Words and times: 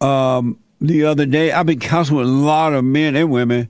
um, 0.00 0.58
the 0.80 1.04
other 1.04 1.26
day. 1.26 1.52
I've 1.52 1.66
been 1.66 1.80
counseling 1.80 2.20
with 2.20 2.28
a 2.28 2.30
lot 2.30 2.74
of 2.74 2.84
men 2.84 3.16
and 3.16 3.30
women, 3.30 3.68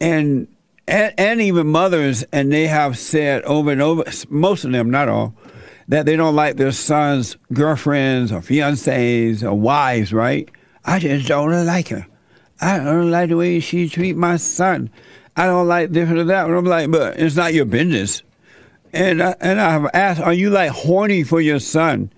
and, 0.00 0.48
and 0.86 1.14
and 1.18 1.40
even 1.40 1.66
mothers, 1.68 2.24
and 2.32 2.52
they 2.52 2.66
have 2.66 2.98
said 2.98 3.42
over 3.44 3.72
and 3.72 3.82
over, 3.82 4.04
most 4.28 4.64
of 4.64 4.72
them, 4.72 4.90
not 4.90 5.08
all, 5.08 5.34
that 5.88 6.06
they 6.06 6.16
don't 6.16 6.36
like 6.36 6.56
their 6.56 6.72
sons' 6.72 7.36
girlfriends 7.52 8.32
or 8.32 8.40
fiancées 8.40 9.42
or 9.42 9.54
wives. 9.54 10.12
Right? 10.12 10.50
I 10.84 10.98
just 10.98 11.28
don't 11.28 11.66
like 11.66 11.88
her. 11.88 12.06
I 12.60 12.78
don't 12.78 13.10
like 13.10 13.28
the 13.28 13.36
way 13.36 13.60
she 13.60 13.88
treat 13.88 14.16
my 14.16 14.36
son. 14.36 14.90
I 15.36 15.46
don't 15.46 15.68
like 15.68 15.90
this 15.90 16.10
or 16.10 16.24
that. 16.24 16.46
And 16.46 16.56
I'm 16.56 16.64
like, 16.64 16.90
but 16.90 17.18
it's 17.18 17.36
not 17.36 17.54
your 17.54 17.64
business. 17.64 18.22
And 18.92 19.22
I, 19.22 19.36
and 19.40 19.60
I've 19.60 19.88
asked, 19.94 20.20
are 20.20 20.32
you 20.32 20.50
like 20.50 20.70
horny 20.70 21.22
for 21.22 21.40
your 21.40 21.60
son? 21.60 22.12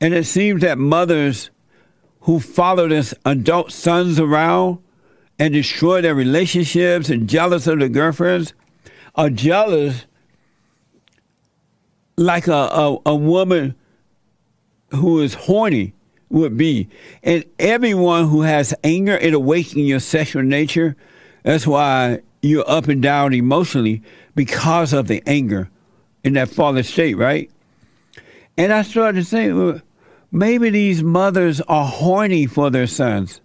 And 0.00 0.12
it 0.12 0.24
seems 0.24 0.60
that 0.60 0.76
mothers 0.76 1.50
who 2.24 2.40
follow 2.40 2.88
their 2.88 3.04
adult 3.26 3.70
sons 3.70 4.18
around 4.18 4.78
and 5.38 5.52
destroy 5.52 6.00
their 6.00 6.14
relationships 6.14 7.10
and 7.10 7.28
jealous 7.28 7.66
of 7.66 7.78
their 7.78 7.88
girlfriends 7.88 8.54
are 9.14 9.28
jealous 9.30 10.06
like 12.16 12.46
a, 12.46 12.52
a, 12.52 12.98
a 13.06 13.14
woman 13.14 13.74
who 14.90 15.20
is 15.20 15.34
horny 15.34 15.92
would 16.30 16.56
be. 16.56 16.88
And 17.22 17.44
everyone 17.58 18.28
who 18.28 18.42
has 18.42 18.74
anger, 18.82 19.16
it 19.16 19.34
awakens 19.34 19.86
your 19.86 20.00
sexual 20.00 20.42
nature. 20.42 20.96
That's 21.42 21.66
why 21.66 22.20
you're 22.40 22.68
up 22.68 22.88
and 22.88 23.02
down 23.02 23.34
emotionally 23.34 24.02
because 24.34 24.92
of 24.94 25.08
the 25.08 25.22
anger 25.26 25.68
in 26.22 26.32
that 26.34 26.48
fallen 26.48 26.84
state, 26.84 27.18
right? 27.18 27.50
And 28.56 28.72
I 28.72 28.82
started 28.82 29.24
to 29.24 29.28
think, 29.28 29.54
well, 29.54 29.80
maybe 30.34 30.68
these 30.68 31.02
mothers 31.02 31.60
are 31.62 31.86
horny 31.86 32.44
for 32.46 32.68
their 32.68 32.88
sons. 32.88 33.40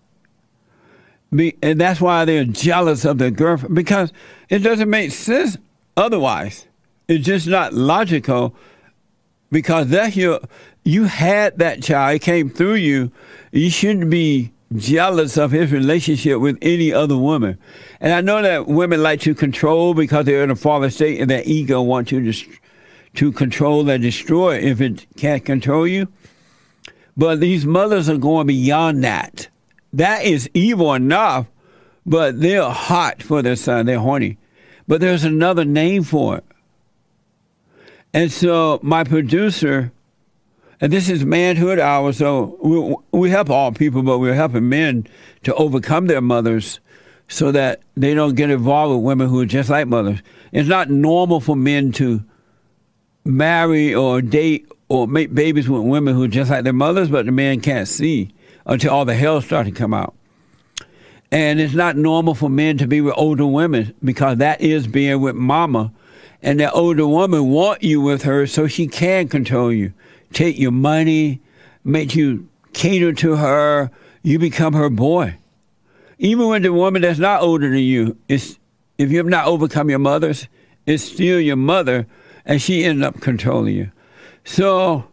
Be, 1.34 1.56
and 1.62 1.80
that's 1.80 2.02
why 2.02 2.26
they're 2.26 2.44
jealous 2.44 3.06
of 3.06 3.20
their 3.20 3.30
girlfriend 3.30 3.76
because 3.76 4.12
it 4.50 4.60
doesn't 4.60 4.90
make 4.90 5.12
sense 5.12 5.58
otherwise. 5.96 6.66
It's 7.08 7.26
just 7.26 7.48
not 7.48 7.74
logical 7.74 8.56
because 9.52 9.90
that's 9.90 10.16
your 10.16 10.40
you 10.84 11.04
had 11.04 11.60
that 11.60 11.84
child, 11.84 12.16
it 12.16 12.20
came 12.20 12.50
through 12.50 12.76
you. 12.76 13.12
You 13.52 13.70
shouldn't 13.70 14.10
be 14.10 14.52
jealous 14.76 15.38
of 15.38 15.52
his 15.52 15.72
relationship 15.72 16.40
with 16.40 16.58
any 16.62 16.92
other 16.92 17.18
woman. 17.18 17.60
And 18.00 18.14
I 18.14 18.22
know 18.22 18.42
that 18.42 18.68
women 18.68 19.04
like 19.04 19.22
to 19.22 19.36
control 19.36 19.94
because 19.94 20.26
they're 20.26 20.44
in 20.44 20.50
a 20.50 20.56
fallen 20.56 20.90
state 20.90 21.22
and 21.22 21.30
their 21.30 21.44
ego 21.46 21.82
wants 21.82 22.12
you 22.12 22.32
to, 22.32 22.50
to 23.16 23.32
control 23.32 23.88
and 23.88 24.02
destroy 24.02 24.58
if 24.58 24.82
it 24.82 25.06
can't 25.16 25.46
control 25.46 25.86
you. 25.88 26.08
But 27.20 27.42
these 27.42 27.66
mothers 27.66 28.08
are 28.08 28.18
going 28.18 28.48
beyond 28.48 29.04
that. 29.04 29.50
That 29.92 30.24
is 30.24 30.50
evil 30.54 30.94
enough, 30.94 31.48
but 32.06 32.40
they're 32.40 32.70
hot 32.70 33.22
for 33.22 33.42
their 33.42 33.58
son. 33.58 33.86
They're 33.86 34.00
horny. 34.00 34.38
But 34.88 35.02
there's 35.02 35.26
another 35.26 35.66
name 35.66 36.04
for 36.04 36.38
it. 36.38 36.46
And 38.14 38.32
so 38.32 38.80
my 38.82 39.04
producer, 39.04 39.92
and 40.80 40.94
this 40.94 41.10
is 41.10 41.26
manhood 41.26 41.78
hour, 41.78 42.14
so 42.14 42.58
we, 43.12 43.20
we 43.20 43.30
help 43.32 43.50
all 43.50 43.74
people, 43.74 44.02
but 44.02 44.20
we're 44.20 44.34
helping 44.34 44.70
men 44.70 45.06
to 45.44 45.54
overcome 45.56 46.08
their 46.08 46.22
mothers 46.22 46.80
so 47.28 47.52
that 47.52 47.82
they 47.98 48.14
don't 48.14 48.36
get 48.36 48.50
involved 48.50 48.96
with 48.96 49.04
women 49.04 49.28
who 49.28 49.42
are 49.42 49.46
just 49.46 49.70
like 49.70 49.88
mothers. 49.88 50.22
It's 50.54 50.70
not 50.70 50.90
normal 50.90 51.42
for 51.42 51.58
men 51.58 51.92
to 51.94 52.24
marry 53.26 53.94
or 53.94 54.22
date 54.22 54.72
or 54.90 55.08
make 55.08 55.34
babies 55.34 55.70
with 55.70 55.84
women 55.84 56.16
who 56.16 56.24
are 56.24 56.28
just 56.28 56.52
like 56.52 56.64
their 56.64 56.74
mothers, 56.74 57.10
but 57.10 57.26
the 57.26 57.32
man 57.32 57.62
can't 57.62 57.88
see 57.88 58.34
until 58.66 58.94
all 58.94 59.06
the 59.06 59.16
hell 59.16 59.40
starts 59.42 59.70
to 59.70 59.76
come 59.76 59.94
out. 59.94 60.16
And 61.32 61.60
it's 61.60 61.76
not 61.76 61.96
normal 61.96 62.34
for 62.34 62.50
men 62.50 62.80
to 62.80 62.88
be 62.88 63.02
with 63.02 63.14
older 63.16 63.46
women 63.46 63.94
because 64.04 64.40
that 64.40 64.62
is 64.62 64.88
being 64.88 65.22
with 65.22 65.36
mama 65.36 65.94
and 66.42 66.60
that 66.60 66.74
older 66.74 67.06
woman 67.08 67.50
want 67.50 67.84
you 67.84 68.02
with 68.02 68.24
her 68.24 68.48
so 68.48 68.68
she 68.68 68.88
can 68.88 69.28
control 69.28 69.72
you, 69.72 69.94
take 70.34 70.58
your 70.58 70.72
money, 70.72 71.40
make 71.84 72.16
you 72.16 72.48
cater 72.74 73.14
to 73.14 73.36
her. 73.36 73.92
You 74.24 74.40
become 74.40 74.74
her 74.74 74.90
boy. 74.90 75.36
Even 76.18 76.48
when 76.48 76.62
the 76.62 76.74
woman 76.74 77.02
that's 77.02 77.20
not 77.20 77.42
older 77.42 77.70
than 77.70 77.80
you 77.80 78.18
is, 78.28 78.58
if 78.98 79.12
you 79.12 79.18
have 79.18 79.28
not 79.28 79.46
overcome 79.46 79.90
your 79.90 80.00
mother's, 80.00 80.48
it's 80.86 81.04
still 81.04 81.40
your 81.40 81.56
mother, 81.56 82.08
and 82.46 82.62
she 82.62 82.84
ends 82.84 83.04
up 83.04 83.22
controlling 83.22 83.76
you. 83.76 83.92
So, 84.50 85.08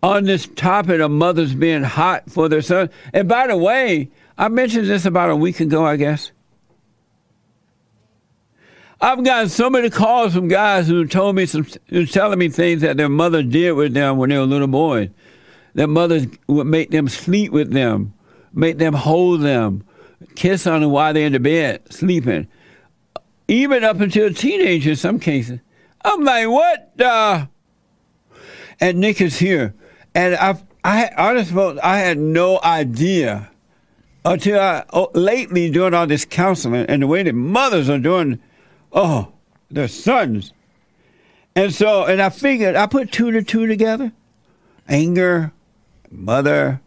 on 0.00 0.26
this 0.26 0.46
topic 0.54 1.00
of 1.00 1.10
mothers 1.10 1.56
being 1.56 1.82
hot 1.82 2.30
for 2.30 2.48
their 2.48 2.62
son, 2.62 2.88
and 3.12 3.28
by 3.28 3.48
the 3.48 3.56
way, 3.56 4.10
I 4.38 4.46
mentioned 4.46 4.86
this 4.86 5.04
about 5.04 5.30
a 5.30 5.34
week 5.34 5.58
ago, 5.58 5.84
I 5.84 5.96
guess. 5.96 6.30
I've 9.00 9.24
gotten 9.24 9.48
so 9.48 9.68
many 9.68 9.90
calls 9.90 10.34
from 10.34 10.46
guys 10.46 10.86
who 10.86 11.04
told 11.04 11.34
me 11.34 11.46
some, 11.46 11.66
who 11.88 12.06
telling 12.06 12.38
me 12.38 12.48
things 12.48 12.82
that 12.82 12.96
their 12.96 13.08
mother 13.08 13.42
did 13.42 13.72
with 13.72 13.92
them 13.92 14.18
when 14.18 14.30
they 14.30 14.38
were 14.38 14.46
little 14.46 14.68
boys. 14.68 15.10
Their 15.74 15.88
mothers 15.88 16.28
would 16.46 16.68
make 16.68 16.92
them 16.92 17.08
sleep 17.08 17.50
with 17.50 17.72
them, 17.72 18.14
make 18.52 18.78
them 18.78 18.94
hold 18.94 19.40
them, 19.40 19.82
kiss 20.36 20.64
on 20.68 20.82
them 20.82 20.92
while 20.92 21.12
they're 21.12 21.26
in 21.26 21.32
the 21.32 21.40
bed 21.40 21.92
sleeping, 21.92 22.46
even 23.48 23.82
up 23.82 23.98
until 23.98 24.28
a 24.28 24.32
teenager 24.32 24.90
in 24.90 24.96
some 24.96 25.18
cases. 25.18 25.58
I'm 26.04 26.22
like, 26.22 26.46
what? 26.46 26.96
And 28.80 28.98
Nick 28.98 29.20
is 29.20 29.38
here, 29.38 29.74
and 30.14 30.34
I've 30.34 30.64
I 30.84 31.10
honestly 31.16 31.80
I 31.80 31.98
had 31.98 32.18
no 32.18 32.60
idea 32.62 33.50
until 34.24 34.58
I 34.60 34.84
oh, 34.92 35.10
lately 35.14 35.70
doing 35.70 35.94
all 35.94 36.06
this 36.06 36.24
counseling 36.24 36.86
and 36.86 37.02
the 37.02 37.06
way 37.06 37.22
the 37.22 37.32
mothers 37.32 37.88
are 37.88 37.98
doing 37.98 38.40
Oh, 38.92 39.32
their 39.70 39.88
sons. 39.88 40.52
And 41.54 41.74
so, 41.74 42.04
and 42.04 42.20
I 42.20 42.30
figured, 42.30 42.76
I 42.76 42.86
put 42.86 43.12
two 43.12 43.30
to 43.30 43.42
two 43.42 43.66
together 43.66 44.12
anger, 44.88 45.52
mother, 46.10 46.80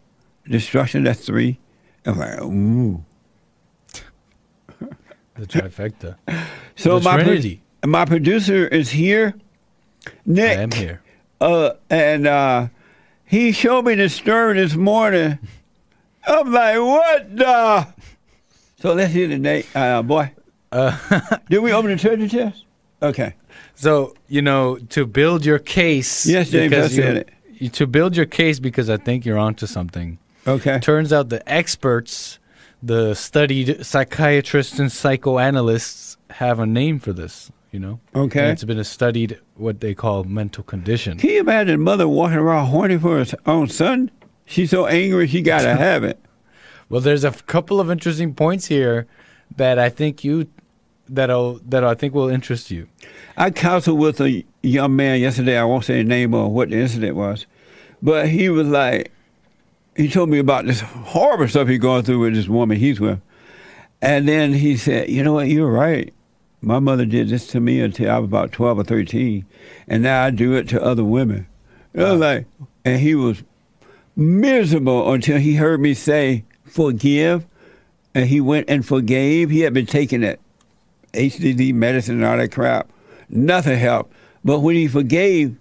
destruction, 0.48 1.04
that's 1.04 1.24
three. 1.24 1.58
I'm 2.04 2.18
like, 2.18 2.40
ooh. 2.42 3.04
The 5.34 5.46
trifecta. 5.46 6.16
So 6.76 6.98
the 6.98 7.04
my, 7.04 7.22
Pro- 7.22 7.90
my 7.90 8.04
producer 8.04 8.66
is 8.66 8.90
here, 8.90 9.34
Nick. 10.24 10.58
I 10.58 10.62
am 10.62 10.70
here. 10.70 11.02
Uh, 11.40 11.70
and 11.90 12.26
uh, 12.26 12.68
he 13.24 13.52
showed 13.52 13.84
me 13.84 13.94
the 13.94 14.08
story 14.08 14.54
this 14.54 14.74
morning. 14.74 15.38
I'm 16.26 16.52
like, 16.52 16.78
what 16.78 17.36
the? 17.36 17.86
So 18.78 18.94
let's 18.94 19.12
hear 19.12 19.28
the 19.28 19.38
name, 19.38 19.64
uh, 19.74 20.02
boy. 20.02 20.32
Uh, 20.72 20.96
Did 21.50 21.60
we 21.60 21.72
open 21.72 21.90
the 21.90 21.96
treasure 21.96 22.28
chest? 22.28 22.64
Okay. 23.02 23.34
so 23.74 24.14
you 24.26 24.40
know 24.42 24.76
to 24.90 25.04
build 25.06 25.44
your 25.44 25.58
case. 25.58 26.24
Yes, 26.26 26.50
James, 26.50 26.70
because 26.70 26.92
I 26.92 26.96
said 26.96 27.14
you- 27.14 27.20
it. 27.20 27.30
you- 27.62 27.68
To 27.70 27.86
build 27.86 28.16
your 28.16 28.26
case, 28.26 28.58
because 28.58 28.88
I 28.90 28.96
think 28.96 29.24
you're 29.26 29.38
onto 29.38 29.66
something. 29.66 30.18
Okay. 30.46 30.78
Turns 30.80 31.12
out 31.12 31.28
the 31.28 31.46
experts, 31.50 32.38
the 32.82 33.14
studied 33.14 33.84
psychiatrists 33.84 34.78
and 34.78 34.90
psychoanalysts, 34.90 36.16
have 36.30 36.58
a 36.58 36.66
name 36.66 36.98
for 37.00 37.12
this. 37.12 37.50
You 37.76 37.80
know. 37.80 38.00
Okay. 38.14 38.40
And 38.40 38.52
it's 38.52 38.64
been 38.64 38.78
a 38.78 38.84
studied 38.84 39.38
what 39.56 39.80
they 39.80 39.94
call 39.94 40.24
mental 40.24 40.64
condition. 40.64 41.18
Can 41.18 41.28
you 41.28 41.40
imagine 41.40 41.78
mother 41.82 42.08
walking 42.08 42.38
around 42.38 42.68
horny 42.68 42.96
for 42.96 43.22
her 43.22 43.26
own 43.44 43.68
son? 43.68 44.10
She's 44.46 44.70
so 44.70 44.86
angry 44.86 45.26
she 45.26 45.42
gotta 45.42 45.74
have 45.76 46.02
it. 46.02 46.18
Well, 46.88 47.02
there's 47.02 47.22
a 47.22 47.32
couple 47.32 47.78
of 47.78 47.90
interesting 47.90 48.32
points 48.32 48.64
here 48.64 49.06
that 49.56 49.78
I 49.78 49.90
think 49.90 50.24
you 50.24 50.48
that'll 51.06 51.60
that 51.66 51.84
I 51.84 51.92
think 51.92 52.14
will 52.14 52.30
interest 52.30 52.70
you. 52.70 52.88
I 53.36 53.50
counseled 53.50 53.98
with 53.98 54.22
a 54.22 54.42
young 54.62 54.96
man 54.96 55.20
yesterday. 55.20 55.58
I 55.58 55.64
won't 55.64 55.84
say 55.84 55.98
his 55.98 56.06
name 56.06 56.32
or 56.32 56.50
what 56.50 56.70
the 56.70 56.76
incident 56.76 57.14
was, 57.14 57.44
but 58.00 58.30
he 58.30 58.48
was 58.48 58.68
like, 58.68 59.12
he 59.98 60.08
told 60.08 60.30
me 60.30 60.38
about 60.38 60.64
this 60.64 60.80
horrible 60.80 61.46
stuff 61.46 61.68
he's 61.68 61.78
going 61.78 62.04
through 62.04 62.20
with 62.20 62.36
this 62.36 62.48
woman 62.48 62.78
he's 62.78 63.00
with, 63.00 63.20
and 64.00 64.26
then 64.26 64.54
he 64.54 64.78
said, 64.78 65.10
"You 65.10 65.22
know 65.22 65.34
what? 65.34 65.48
You're 65.48 65.70
right. 65.70 66.14
My 66.66 66.80
mother 66.80 67.06
did 67.06 67.28
this 67.28 67.46
to 67.48 67.60
me 67.60 67.80
until 67.80 68.10
I 68.10 68.18
was 68.18 68.26
about 68.26 68.50
twelve 68.50 68.80
or 68.80 68.82
thirteen, 68.82 69.46
and 69.86 70.02
now 70.02 70.24
I 70.24 70.30
do 70.30 70.54
it 70.54 70.68
to 70.70 70.82
other 70.82 71.04
women." 71.04 71.46
Was 71.94 72.18
like, 72.18 72.46
and 72.84 72.98
he 72.98 73.14
was 73.14 73.44
miserable 74.16 75.12
until 75.12 75.38
he 75.38 75.54
heard 75.54 75.80
me 75.80 75.94
say, 75.94 76.42
"Forgive," 76.64 77.46
and 78.16 78.26
he 78.26 78.40
went 78.40 78.68
and 78.68 78.84
forgave. 78.84 79.48
He 79.48 79.60
had 79.60 79.74
been 79.74 79.86
taking 79.86 80.22
that 80.22 80.40
HDD 81.14 81.72
medicine 81.72 82.16
and 82.16 82.24
all 82.24 82.36
that 82.36 82.50
crap. 82.50 82.90
Nothing 83.28 83.78
helped. 83.78 84.12
But 84.44 84.58
when 84.58 84.74
he 84.74 84.88
forgave, 84.88 85.54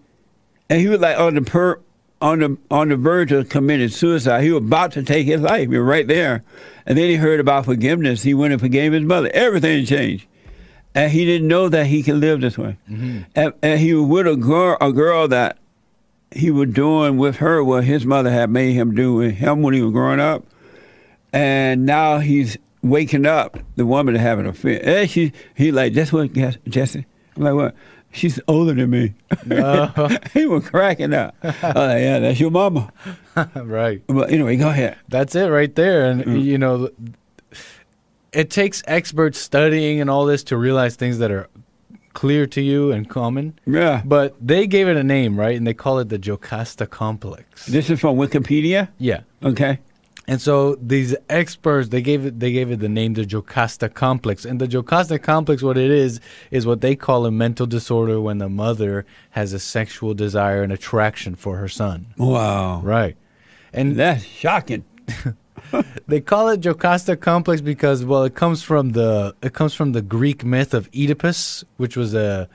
and 0.72 0.82
he 0.82 0.88
was 0.88 1.02
like 1.02 1.20
on 1.20 1.36
the 1.36 1.44
per, 1.44 1.80
on 2.20 2.40
the 2.40 2.58
on 2.72 2.90
the 2.90 2.96
verge 2.96 3.32
of 3.32 3.48
committing 3.50 3.90
suicide, 3.90 4.42
he 4.42 4.50
was 4.50 4.64
about 4.64 4.94
to 4.94 5.04
take 5.04 5.28
his 5.28 5.42
life. 5.42 5.70
He 5.70 5.78
was 5.78 5.86
right 5.86 6.08
there, 6.08 6.44
and 6.88 6.98
then 6.98 7.10
he 7.10 7.18
heard 7.18 7.40
about 7.40 7.66
forgiveness. 7.66 8.24
He 8.24 8.34
went 8.34 8.54
and 8.54 8.60
forgave 8.60 8.92
his 8.94 9.04
mother. 9.04 9.30
Everything 9.36 9.86
changed, 9.86 10.26
and 10.96 11.12
he 11.12 11.26
didn't 11.26 11.48
know 11.48 11.70
that 11.70 11.86
he 11.88 12.02
could 12.02 12.16
live 12.16 12.42
this 12.42 12.58
way. 12.58 12.78
And, 12.88 13.54
and 13.62 13.80
he 13.80 13.94
was 13.94 14.08
with 14.08 14.28
a 14.28 14.36
girl, 14.36 14.78
a 14.82 14.92
girl 14.92 15.28
that 15.28 15.58
he 16.32 16.50
was 16.52 16.70
doing 16.70 17.18
with 17.18 17.36
her 17.38 17.64
what 17.64 17.84
his 17.84 18.06
mother 18.06 18.32
had 18.32 18.50
made 18.50 18.74
him 18.74 18.96
do 18.96 19.14
with 19.14 19.36
him 19.36 19.62
when 19.62 19.74
he 19.74 19.82
was 19.82 19.92
growing 19.94 20.20
up, 20.20 20.44
and 21.34 21.86
now 21.86 22.20
he's 22.20 22.58
waking 22.82 23.26
up 23.26 23.58
the 23.76 23.86
woman 23.86 24.14
to 24.14 24.20
have 24.20 24.40
an 24.40 24.46
affair. 24.46 24.80
And 24.84 25.10
she, 25.10 25.32
he 25.56 25.72
like, 25.72 25.94
that's 25.94 26.14
what 26.14 26.32
Jesse. 26.68 27.06
I'm 27.36 27.44
like, 27.44 27.54
what? 27.54 27.76
She's 28.12 28.40
older 28.48 28.74
than 28.74 28.90
me. 28.92 29.14
He 30.34 30.46
was 30.46 30.70
cracking 30.70 31.14
up. 31.14 31.36
Like, 31.44 31.54
yeah, 31.64 32.20
that's 32.20 32.40
your 32.40 32.52
mama. 32.52 32.92
right. 33.56 34.02
But 34.08 34.32
anyway, 34.32 34.56
go 34.56 34.70
ahead. 34.70 34.98
That's 35.10 35.36
it 35.36 35.48
right 35.48 35.74
there. 35.76 36.06
And, 36.06 36.24
Mm. 36.24 36.42
you 36.44 36.58
know, 36.58 36.90
it 38.36 38.50
takes 38.50 38.84
experts 38.86 39.40
studying 39.40 40.02
and 40.02 40.10
all 40.10 40.26
this 40.26 40.44
to 40.44 40.58
realize 40.58 40.96
things 40.96 41.20
that 41.20 41.32
are 41.32 41.48
clear 42.14 42.46
to 42.48 42.62
you 42.62 42.92
and 42.92 43.10
common. 43.10 43.58
Yeah. 43.66 44.02
But 44.04 44.36
they 44.46 44.68
gave 44.68 44.88
it 44.88 44.98
a 44.98 45.04
name, 45.04 45.40
right? 45.40 45.56
And 45.56 45.66
they 45.66 45.74
call 45.74 46.00
it 46.00 46.10
the 46.10 46.18
Jocasta 46.18 46.86
complex. 46.86 47.66
This 47.66 47.90
is 47.90 48.00
from 48.00 48.18
Wikipedia. 48.18 48.90
Yeah. 48.98 49.22
Okay. 49.44 49.80
And 50.28 50.42
so 50.42 50.76
these 50.76 51.16
experts, 51.30 51.90
they 51.90 52.02
gave 52.02 52.26
it 52.26 52.40
they 52.40 52.52
gave 52.52 52.72
it 52.72 52.80
the 52.80 52.90
name 52.90 53.14
the 53.14 53.26
Jocasta 53.26 53.90
complex. 53.90 54.44
And 54.44 54.60
the 54.60 54.68
Jocasta 54.68 55.20
complex, 55.20 55.62
what 55.62 55.78
it 55.78 55.92
is, 55.92 56.20
is 56.52 56.66
what 56.66 56.82
they 56.82 56.96
call 56.96 57.26
a 57.26 57.32
mental 57.32 57.68
disorder 57.68 58.20
when 58.20 58.40
the 58.40 58.50
mother 58.50 59.06
has 59.32 59.54
a 59.54 59.60
sexual 59.60 60.14
desire 60.14 60.64
and 60.64 60.74
attraction 60.74 61.36
for 61.36 61.58
her 61.58 61.68
son. 61.68 62.08
Wow. 62.18 62.82
Right. 62.82 63.16
And 63.72 63.96
That's 63.96 64.24
shocking. 64.24 64.84
they 66.08 66.22
call 66.22 66.50
it 66.50 66.62
Jocasta 66.62 67.16
complex 67.16 67.62
because 67.62 68.04
well 68.04 68.24
it 68.24 68.36
comes 68.36 68.64
from 68.64 68.92
the 68.92 69.36
it 69.42 69.54
comes 69.54 69.74
from 69.74 69.92
the 69.92 70.02
Greek 70.02 70.44
myth 70.44 70.74
of 70.74 70.90
Oedipus, 70.96 71.64
which 71.78 71.96
was 71.98 72.14
a 72.14 72.50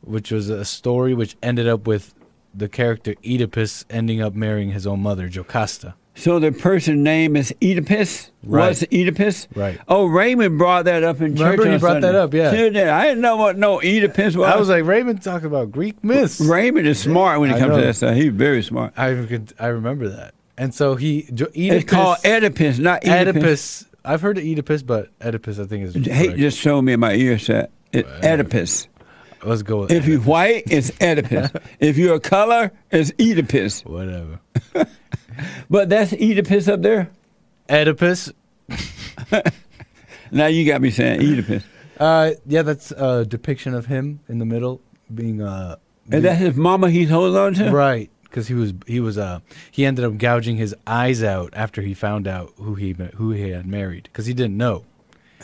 which 0.00 0.30
was 0.30 0.48
a 0.48 0.64
story 0.64 1.14
which 1.14 1.36
ended 1.42 1.68
up 1.68 1.86
with 1.86 2.14
the 2.54 2.68
character 2.68 3.14
Oedipus 3.24 3.84
ending 3.90 4.22
up 4.22 4.34
marrying 4.34 4.70
his 4.70 4.86
own 4.86 5.00
mother, 5.00 5.28
Jocasta. 5.28 5.94
So 6.18 6.38
the 6.38 6.50
person's 6.50 7.02
name 7.02 7.36
is 7.36 7.54
Oedipus. 7.62 8.30
Right. 8.42 8.68
Was 8.68 8.82
Oedipus? 8.84 9.48
Right. 9.54 9.78
Oh, 9.86 10.06
Raymond 10.06 10.56
brought 10.56 10.86
that 10.86 11.04
up 11.04 11.20
in 11.20 11.34
Remember 11.34 11.56
church. 11.56 11.66
he 11.66 11.74
on 11.74 11.80
brought 11.80 12.00
that 12.00 12.14
up, 12.14 12.32
yeah. 12.32 12.52
Sure 12.52 12.70
did. 12.70 12.88
I 12.88 13.08
didn't 13.08 13.20
know 13.20 13.36
what 13.36 13.58
no 13.58 13.80
Oedipus 13.82 14.34
was. 14.34 14.48
I 14.48 14.56
was 14.56 14.70
like, 14.70 14.84
Raymond 14.84 15.22
talking 15.22 15.46
about 15.46 15.70
Greek 15.70 16.02
myths. 16.02 16.40
Raymond 16.40 16.86
is 16.86 16.98
smart 16.98 17.40
when 17.40 17.50
it 17.50 17.56
I 17.56 17.58
comes 17.58 17.74
to 17.74 17.80
that 17.82 17.94
stuff. 17.94 18.16
He's 18.16 18.32
very 18.32 18.62
smart. 18.62 18.94
I 18.96 19.26
could, 19.26 19.52
I 19.60 19.66
remember 19.66 20.08
that. 20.08 20.32
And 20.58 20.74
so 20.74 20.94
he 20.94 21.28
jo- 21.34 21.46
Oedipus, 21.46 21.82
It's 21.82 21.90
called 21.90 22.18
Oedipus, 22.24 22.78
not 22.78 23.04
Oedipus. 23.06 23.36
Oedipus. 23.36 23.86
I've 24.04 24.20
heard 24.22 24.38
of 24.38 24.44
Oedipus, 24.44 24.82
but 24.82 25.10
Oedipus 25.20 25.58
I 25.58 25.66
think 25.66 25.84
is 25.84 25.92
correct. 25.94 26.38
just 26.38 26.58
showed 26.58 26.82
me 26.82 26.92
in 26.94 27.00
my 27.00 27.14
ear 27.14 27.38
set. 27.38 27.70
Oedipus. 27.94 28.88
Let's 29.44 29.62
go 29.62 29.80
with 29.80 29.90
If 29.92 30.06
you're 30.06 30.16
Oedipus. 30.18 30.26
white, 30.26 30.62
it's 30.70 30.90
Oedipus. 31.00 31.50
if 31.80 31.96
you're 31.98 32.14
a 32.14 32.20
color, 32.20 32.72
it's 32.90 33.12
Oedipus. 33.20 33.84
whatever. 33.84 34.40
But 35.68 35.90
that's 35.90 36.14
Oedipus 36.14 36.66
up 36.66 36.80
there. 36.80 37.10
Oedipus. 37.68 38.32
Now 40.30 40.46
you 40.46 40.66
got 40.66 40.80
me 40.80 40.90
saying 40.90 41.20
Oedipus. 41.20 41.62
Uh, 41.98 42.32
yeah, 42.46 42.62
that's 42.62 42.90
a 42.90 43.24
depiction 43.24 43.74
of 43.74 43.86
him 43.86 44.20
in 44.28 44.38
the 44.38 44.44
middle 44.44 44.80
being 45.14 45.40
uh, 45.40 45.76
And 46.10 46.24
that's 46.24 46.40
his 46.40 46.56
mama 46.56 46.90
he's 46.90 47.08
holding 47.10 47.36
on 47.40 47.54
to? 47.54 47.70
right 47.70 48.10
because 48.28 48.48
he 48.48 48.54
was 48.54 48.74
he 48.86 49.00
was 49.00 49.16
uh 49.18 49.40
he 49.70 49.84
ended 49.84 50.04
up 50.04 50.18
gouging 50.18 50.56
his 50.56 50.74
eyes 50.86 51.22
out 51.22 51.52
after 51.54 51.82
he 51.82 51.94
found 51.94 52.26
out 52.28 52.52
who 52.56 52.74
he 52.74 52.94
who 53.14 53.30
he 53.32 53.50
had 53.50 53.66
married 53.66 54.04
because 54.04 54.26
he 54.26 54.34
didn't 54.34 54.56
know 54.56 54.84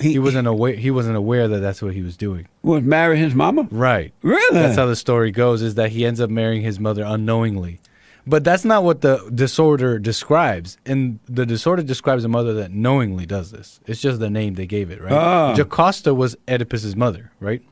he 0.01 0.19
wasn't 0.19 0.47
aware 0.47 0.75
he 0.75 0.91
wasn't 0.91 1.17
aware 1.17 1.49
that 1.49 1.61
that's 1.61 1.83
what 1.83 1.95
he 1.95 2.03
was 2.03 2.17
doing 2.17 2.49
was 2.63 2.83
married 2.83 3.19
his 3.19 3.35
mama? 3.35 3.69
right 3.71 4.13
Really? 4.23 4.55
That's 4.55 4.77
how 4.77 4.87
the 4.87 4.97
story 4.97 5.31
goes 5.31 5.63
is 5.63 5.75
that 5.75 5.91
he 5.91 6.05
ends 6.07 6.21
up 6.21 6.31
marrying 6.31 6.63
his 6.63 6.79
mother 6.81 7.05
unknowingly. 7.05 7.81
But 8.25 8.45
that's 8.45 8.65
not 8.65 8.85
what 8.85 9.01
the 9.01 9.29
disorder 9.35 9.99
describes. 9.99 10.79
And 10.87 11.19
the 11.29 11.45
disorder 11.45 11.83
describes 11.83 12.25
a 12.25 12.29
mother 12.29 12.55
that 12.55 12.71
knowingly 12.71 13.27
does 13.27 13.51
this. 13.51 13.81
It's 13.85 14.01
just 14.01 14.21
the 14.21 14.31
name 14.31 14.55
they 14.55 14.67
gave 14.67 14.93
it, 14.93 15.03
right? 15.03 15.13
Ah. 15.13 15.55
Jocasta 15.57 16.15
was 16.15 16.37
Oedipus's 16.47 16.95
mother, 16.95 17.33
right? 17.41 17.63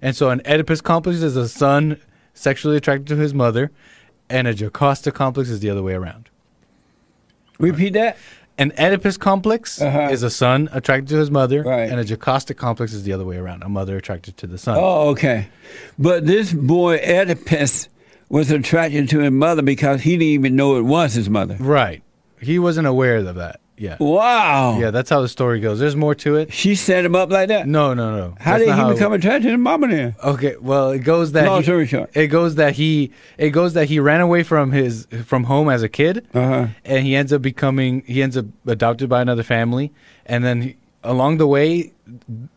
And 0.00 0.16
so 0.16 0.30
an 0.30 0.40
Oedipus 0.46 0.80
complex 0.80 1.18
is 1.18 1.36
a 1.36 1.48
son 1.48 2.00
sexually 2.32 2.78
attracted 2.78 3.08
to 3.08 3.16
his 3.16 3.34
mother, 3.34 3.70
and 4.30 4.46
a 4.48 4.54
Jocasta 4.54 5.12
complex 5.12 5.50
is 5.50 5.60
the 5.60 5.68
other 5.70 5.82
way 5.82 5.92
around. 5.94 6.30
Repeat 7.58 7.92
that? 7.94 8.16
An 8.58 8.72
Oedipus 8.78 9.16
complex 9.16 9.80
Uh-huh. 9.80 10.08
is 10.10 10.22
a 10.22 10.30
son 10.30 10.68
attracted 10.72 11.08
to 11.08 11.16
his 11.16 11.30
mother, 11.30 11.62
Right. 11.62 11.90
and 11.90 11.98
a 11.98 12.04
Jocasta 12.04 12.54
complex 12.54 12.92
is 12.92 13.04
the 13.04 13.12
other 13.12 13.24
way 13.24 13.36
around, 13.36 13.62
a 13.62 13.68
mother 13.68 13.96
attracted 13.96 14.36
to 14.38 14.46
the 14.46 14.58
son. 14.58 14.76
Oh, 14.78 15.08
okay. 15.10 15.48
But 15.98 16.26
this 16.26 16.52
boy 16.52 16.96
Oedipus 16.98 17.88
was 18.28 18.50
attracted 18.50 19.08
to 19.10 19.20
his 19.20 19.30
mother 19.30 19.62
because 19.62 20.02
he 20.02 20.12
didn't 20.12 20.22
even 20.24 20.56
know 20.56 20.76
it 20.76 20.82
was 20.82 21.14
his 21.14 21.28
mother. 21.30 21.56
Right. 21.58 22.02
He 22.40 22.58
wasn't 22.58 22.86
aware 22.86 23.16
of 23.16 23.34
that. 23.34 23.60
Yeah. 23.80 23.96
Wow. 23.98 24.78
Yeah, 24.78 24.90
that's 24.90 25.08
how 25.08 25.22
the 25.22 25.28
story 25.28 25.58
goes. 25.58 25.78
There's 25.78 25.96
more 25.96 26.14
to 26.16 26.36
it. 26.36 26.52
She 26.52 26.74
set 26.74 27.02
him 27.04 27.16
up 27.16 27.30
like 27.30 27.48
that? 27.48 27.66
No, 27.66 27.94
no, 27.94 28.14
no. 28.14 28.34
How 28.38 28.52
That's 28.58 28.64
did 28.64 28.68
not 28.76 28.88
he 28.88 28.92
become 28.94 29.12
attracted 29.14 29.44
to 29.44 29.50
his 29.52 29.58
mama 29.58 29.88
then? 29.88 30.14
Okay, 30.22 30.56
well, 30.60 30.90
it 30.90 30.98
goes 30.98 31.32
that 31.32 31.46
Long 31.46 31.60
he, 31.60 31.64
story 31.64 31.86
short. 31.86 32.10
it 32.14 32.26
goes 32.26 32.56
that 32.56 32.74
he 32.74 33.10
it 33.38 33.50
goes 33.50 33.72
that 33.72 33.88
he 33.88 33.98
ran 33.98 34.20
away 34.20 34.42
from 34.42 34.72
his 34.72 35.06
from 35.24 35.44
home 35.44 35.70
as 35.70 35.82
a 35.82 35.88
kid, 35.88 36.26
Uh-huh. 36.34 36.66
and 36.84 37.06
he 37.06 37.16
ends 37.16 37.32
up 37.32 37.40
becoming 37.40 38.02
he 38.06 38.22
ends 38.22 38.36
up 38.36 38.44
adopted 38.66 39.08
by 39.08 39.22
another 39.22 39.42
family, 39.42 39.92
and 40.26 40.44
then 40.44 40.60
he, 40.62 40.76
along 41.02 41.38
the 41.38 41.46
way, 41.46 41.92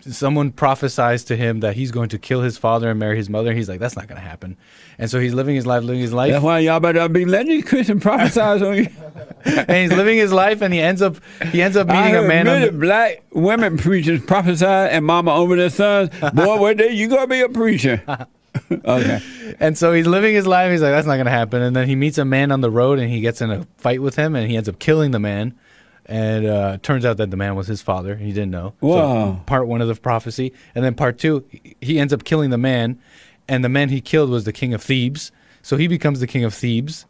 someone 0.01 0.51
prophesies 0.51 1.23
to 1.25 1.35
him 1.35 1.61
that 1.61 1.75
he's 1.75 1.91
going 1.91 2.09
to 2.09 2.17
kill 2.17 2.41
his 2.41 2.57
father 2.57 2.89
and 2.89 2.99
marry 2.99 3.15
his 3.17 3.29
mother. 3.29 3.53
He's 3.53 3.69
like, 3.69 3.79
that's 3.79 3.95
not 3.95 4.07
going 4.07 4.19
to 4.19 4.27
happen, 4.27 4.57
and 4.97 5.09
so 5.09 5.19
he's 5.19 5.33
living 5.33 5.55
his 5.55 5.65
life, 5.65 5.83
living 5.83 6.01
his 6.01 6.13
life, 6.13 6.31
That's 6.31 6.43
why 6.43 6.59
y'all 6.59 6.79
better 6.79 7.07
be 7.09 7.25
letting 7.25 7.49
these 7.49 7.65
Christian 7.65 7.99
prophesize 7.99 8.67
on 8.67 8.77
you. 8.77 8.87
and 9.67 9.71
he's 9.71 9.97
living 9.97 10.17
his 10.17 10.31
life, 10.33 10.61
and 10.61 10.73
he 10.73 10.79
ends 10.79 11.01
up 11.01 11.17
he 11.51 11.61
ends 11.61 11.77
up 11.77 11.87
meeting 11.87 12.15
a 12.15 12.21
man. 12.21 12.47
on 12.47 12.59
many 12.59 12.65
the- 12.67 12.77
black 12.77 13.23
women 13.31 13.77
preachers 13.77 14.21
prophesy 14.25 14.65
and 14.65 15.05
mama 15.05 15.33
over 15.33 15.55
their 15.55 15.69
sons. 15.69 16.09
Boy, 16.33 16.57
one 16.57 16.77
day 16.77 16.91
you 16.91 17.07
gonna 17.07 17.27
be 17.27 17.41
a 17.41 17.49
preacher. 17.49 18.01
okay. 18.71 19.21
And 19.59 19.77
so 19.77 19.93
he's 19.93 20.07
living 20.07 20.35
his 20.35 20.47
life. 20.47 20.71
He's 20.71 20.81
like, 20.81 20.91
that's 20.91 21.07
not 21.07 21.15
going 21.15 21.25
to 21.25 21.31
happen. 21.31 21.61
And 21.61 21.75
then 21.75 21.87
he 21.87 21.95
meets 21.95 22.17
a 22.17 22.25
man 22.25 22.51
on 22.51 22.61
the 22.61 22.69
road 22.69 22.99
and 22.99 23.09
he 23.09 23.19
gets 23.19 23.41
in 23.41 23.51
a 23.51 23.65
fight 23.77 24.01
with 24.01 24.15
him 24.15 24.35
and 24.35 24.49
he 24.49 24.57
ends 24.57 24.69
up 24.69 24.79
killing 24.79 25.11
the 25.11 25.19
man. 25.19 25.55
And 26.05 26.45
uh, 26.45 26.77
turns 26.81 27.05
out 27.05 27.17
that 27.17 27.31
the 27.31 27.37
man 27.37 27.55
was 27.55 27.67
his 27.67 27.81
father. 27.81 28.15
He 28.17 28.33
didn't 28.33 28.51
know. 28.51 28.73
So, 28.81 28.87
Wow. 28.87 29.41
part 29.45 29.67
one 29.67 29.81
of 29.81 29.87
the 29.87 29.95
prophecy. 29.95 30.51
And 30.75 30.83
then 30.83 30.95
part 30.95 31.17
two, 31.17 31.45
he- 31.79 31.97
ends 31.99 32.11
up 32.11 32.23
killing 32.25 32.49
the 32.49 32.57
man. 32.57 32.99
And 33.47 33.63
the 33.63 33.69
man 33.69 33.89
he 33.89 34.01
killed 34.01 34.29
was 34.29 34.43
the 34.43 34.51
king 34.53 34.73
of 34.73 34.81
Thebes. 34.83 35.31
So 35.61 35.77
he 35.77 35.87
becomes 35.87 36.19
the 36.19 36.27
king 36.27 36.43
of 36.43 36.53
Thebes. 36.53 37.05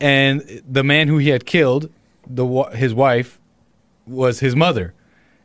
And 0.00 0.62
the 0.68 0.82
man 0.82 1.06
who 1.06 1.18
he 1.18 1.28
had 1.28 1.46
killed, 1.46 1.88
the 2.26 2.44
his 2.74 2.92
wife, 2.92 3.38
was 4.06 4.40
his 4.40 4.56
mother. 4.56 4.92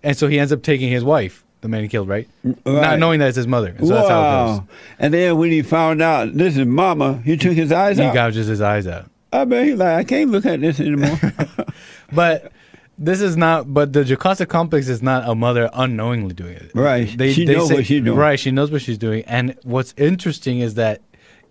And 0.02 0.18
so 0.18 0.28
he 0.28 0.40
ends 0.40 0.52
up 0.52 0.64
taking 0.64 0.90
his 0.90 1.04
wife, 1.04 1.44
the 1.62 1.68
man 1.68 1.84
he 1.84 1.88
killed, 1.90 2.08
right? 2.08 2.28
Not 2.66 2.98
knowing 2.98 3.20
that 3.20 3.28
it's 3.28 3.36
his 3.36 3.46
mother. 3.48 3.76
And 3.78 3.88
so 3.88 3.94
that's 3.94 4.10
how 4.10 4.20
it 4.22 4.24
goes. 4.24 4.60
wow. 4.60 4.68
And 4.98 5.14
then 5.14 5.38
when 5.38 5.52
he 5.52 5.62
found 5.62 6.02
out 6.02 6.34
this 6.34 6.58
is 6.58 6.66
mama, 6.66 7.22
he 7.24 7.38
took 7.38 7.54
his 7.54 7.72
eyes 7.72 7.98
He 7.98 8.04
out. 8.04 8.10
He 8.10 8.14
gouges 8.16 8.48
his 8.48 8.62
eyes 8.62 8.88
out. 8.88 9.06
I 9.32 9.46
he's 9.46 9.76
like, 9.78 10.00
I 10.00 10.04
can't 10.04 10.32
look 10.32 10.46
at 10.48 10.62
this 10.62 10.80
anymore. 10.80 11.20
But 12.12 12.52
this 12.98 13.22
is 13.22 13.38
not. 13.38 13.74
But 13.74 13.94
the 13.94 14.04
Jocasta 14.04 14.46
complex 14.46 14.88
is 14.88 15.02
not 15.02 15.28
a 15.28 15.36
mother 15.36 15.70
unknowingly 15.74 16.34
doing 16.34 16.54
it. 16.56 16.72
Right. 16.74 17.08
She 17.34 17.46
knows 17.46 17.72
what 17.72 17.86
she's 17.86 18.04
doing. 18.04 18.18
Right. 18.18 18.40
She 18.40 18.52
knows 18.52 18.72
what 18.72 18.82
she's 18.82 18.98
doing. 18.98 19.24
And 19.26 19.56
what's 19.64 19.94
interesting 19.98 20.60
is 20.60 20.76
that 20.76 21.02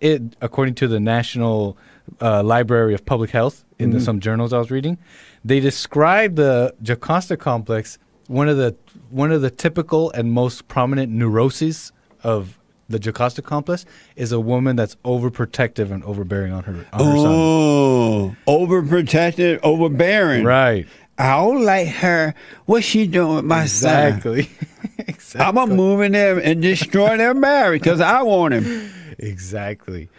it, 0.01 0.21
according 0.41 0.75
to 0.75 0.87
the 0.87 0.99
National 0.99 1.77
uh, 2.21 2.43
Library 2.43 2.93
of 2.93 3.05
Public 3.05 3.29
Health, 3.31 3.63
in 3.79 3.89
Mm-hmm. 3.89 3.99
the, 3.99 4.03
some 4.03 4.19
journals 4.19 4.53
I 4.53 4.57
was 4.57 4.71
reading, 4.71 4.97
they 5.45 5.59
describe 5.59 6.35
the 6.35 6.73
Jocasta 6.81 7.37
complex 7.37 7.99
one 8.27 8.49
of 8.49 8.57
the 8.57 8.75
one 9.09 9.31
of 9.31 9.41
the 9.41 9.49
typical 9.51 10.11
and 10.11 10.31
most 10.33 10.67
prominent 10.67 11.11
neuroses 11.11 11.91
of 12.23 12.59
the 12.89 12.99
Jocasta 12.99 13.41
complex 13.41 13.85
is 14.15 14.31
a 14.31 14.39
woman 14.39 14.75
that's 14.75 14.95
overprotective 15.05 15.91
and 15.91 16.03
overbearing 16.03 16.51
on 16.53 16.63
her 16.63 16.85
on 16.91 17.05
her 17.05 17.17
son. 17.17 17.25
oh, 17.27 18.35
overprotected, 18.47 19.59
overbearing. 19.63 20.43
Right. 20.43 20.87
I 21.17 21.37
don't 21.37 21.63
like 21.63 21.87
her. 21.87 22.35
What's 22.65 22.85
she 22.85 23.07
doing 23.07 23.37
with 23.37 23.45
my 23.45 23.65
son? 23.65 24.07
Exactly. 24.07 24.49
exactly. 24.99 25.41
I'm 25.41 25.55
gonna 25.55 25.73
move 25.73 26.01
in 26.01 26.11
there 26.11 26.37
and 26.37 26.61
destroy 26.61 27.17
their 27.17 27.33
marriage 27.33 27.81
because 27.81 28.01
I 28.01 28.21
want 28.21 28.53
him. 28.53 28.91
exactly. 29.17 30.09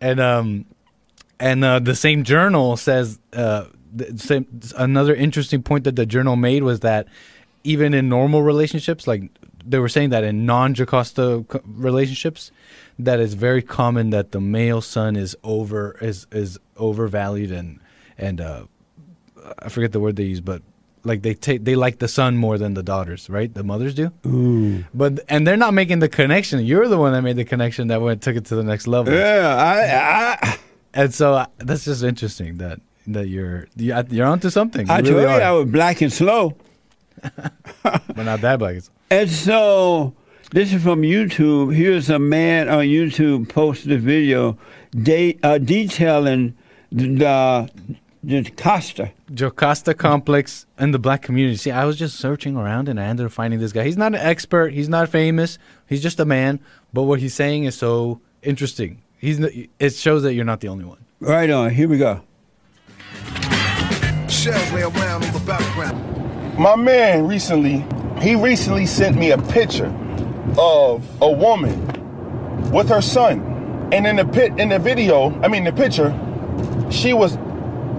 And 0.00 0.20
um, 0.20 0.64
and 1.38 1.64
uh, 1.64 1.78
the 1.78 1.94
same 1.94 2.24
journal 2.24 2.76
says 2.76 3.18
uh, 3.32 3.66
the 3.94 4.18
same 4.18 4.46
another 4.76 5.14
interesting 5.14 5.62
point 5.62 5.84
that 5.84 5.96
the 5.96 6.06
journal 6.06 6.36
made 6.36 6.62
was 6.62 6.80
that 6.80 7.06
even 7.64 7.92
in 7.92 8.08
normal 8.08 8.42
relationships, 8.42 9.06
like 9.06 9.30
they 9.64 9.78
were 9.78 9.88
saying 9.88 10.10
that 10.10 10.24
in 10.24 10.46
non-Jocasta 10.46 11.44
relationships, 11.66 12.52
that 12.98 13.20
it's 13.20 13.34
very 13.34 13.62
common 13.62 14.10
that 14.10 14.32
the 14.32 14.40
male 14.40 14.80
son 14.80 15.16
is 15.16 15.36
over 15.42 15.98
is 16.00 16.26
is 16.32 16.58
overvalued 16.76 17.50
and 17.50 17.80
and 18.16 18.40
uh, 18.40 18.64
I 19.58 19.68
forget 19.68 19.92
the 19.92 20.00
word 20.00 20.16
they 20.16 20.24
use, 20.24 20.40
but 20.40 20.62
like 21.04 21.22
they 21.22 21.34
take 21.34 21.64
they 21.64 21.76
like 21.76 21.98
the 21.98 22.08
son 22.08 22.36
more 22.36 22.58
than 22.58 22.74
the 22.74 22.82
daughters, 22.82 23.30
right? 23.30 23.52
The 23.52 23.62
mothers 23.62 23.94
do. 23.94 24.10
Ooh. 24.26 24.84
But 24.92 25.20
and 25.28 25.46
they're 25.46 25.56
not 25.56 25.74
making 25.74 26.00
the 26.00 26.08
connection. 26.08 26.64
You're 26.64 26.88
the 26.88 26.98
one 26.98 27.12
that 27.12 27.22
made 27.22 27.36
the 27.36 27.44
connection 27.44 27.88
that 27.88 28.00
went 28.00 28.22
took 28.22 28.36
it 28.36 28.44
to 28.46 28.56
the 28.56 28.64
next 28.64 28.86
level. 28.86 29.12
Yeah, 29.14 29.54
I, 29.56 30.48
I, 30.48 30.58
and 30.94 31.14
so 31.14 31.34
uh, 31.34 31.46
that's 31.58 31.84
just 31.84 32.02
interesting 32.02 32.58
that 32.58 32.80
that 33.06 33.28
you're 33.28 33.68
you- 33.76 33.94
you're 34.10 34.26
onto 34.26 34.50
something. 34.50 34.86
You 34.86 34.92
I 34.92 34.98
really 34.98 35.12
told 35.12 35.22
you. 35.22 35.28
I 35.28 35.52
was 35.52 35.66
black 35.66 36.00
and 36.02 36.12
slow. 36.12 36.56
but 37.82 38.16
not 38.16 38.40
that 38.42 38.58
black. 38.58 38.76
And 39.10 39.30
so 39.30 40.14
this 40.50 40.72
is 40.72 40.82
from 40.82 41.02
YouTube. 41.02 41.74
Here's 41.74 42.10
a 42.10 42.18
man 42.18 42.68
on 42.68 42.84
YouTube 42.84 43.48
posted 43.48 43.92
a 43.92 43.98
video 43.98 44.58
de- 44.90 45.38
uh, 45.42 45.58
detailing 45.58 46.56
the, 46.92 47.70
the, 48.26 48.40
the 48.42 49.10
Jocasta 49.32 49.94
complex 49.94 50.66
in 50.78 50.90
the 50.90 50.98
black 50.98 51.22
community. 51.22 51.56
See, 51.56 51.70
I 51.70 51.84
was 51.84 51.96
just 51.96 52.18
searching 52.18 52.56
around 52.56 52.88
and 52.88 52.98
I 52.98 53.04
ended 53.04 53.26
up 53.26 53.32
finding 53.32 53.60
this 53.60 53.72
guy. 53.72 53.84
He's 53.84 53.96
not 53.96 54.14
an 54.14 54.20
expert. 54.20 54.72
He's 54.72 54.88
not 54.88 55.08
famous. 55.08 55.58
He's 55.86 56.02
just 56.02 56.18
a 56.18 56.24
man. 56.24 56.58
But 56.92 57.04
what 57.04 57.20
he's 57.20 57.34
saying 57.34 57.64
is 57.64 57.76
so 57.76 58.20
interesting. 58.42 59.02
He's 59.18 59.38
it 59.40 59.94
shows 59.94 60.24
that 60.24 60.34
you're 60.34 60.44
not 60.44 60.60
the 60.60 60.68
only 60.68 60.84
one. 60.84 61.04
Right 61.20 61.48
on. 61.48 61.70
Here 61.70 61.88
we 61.88 61.98
go. 61.98 62.20
Shells 64.28 64.72
lay 64.72 64.82
around 64.82 65.24
on 65.24 65.32
the 65.32 65.42
battleground. 65.46 66.58
My 66.58 66.74
man 66.74 67.26
recently, 67.26 67.84
he 68.20 68.34
recently 68.34 68.86
sent 68.86 69.16
me 69.16 69.30
a 69.30 69.38
picture 69.38 69.94
of 70.58 71.06
a 71.22 71.30
woman 71.30 72.70
with 72.72 72.88
her 72.88 73.00
son. 73.00 73.88
And 73.92 74.04
in 74.04 74.16
the 74.16 74.24
pit 74.24 74.58
in 74.58 74.70
the 74.70 74.80
video, 74.80 75.38
I 75.42 75.48
mean 75.48 75.62
the 75.62 75.72
picture, 75.72 76.10
she 76.90 77.12
was 77.12 77.38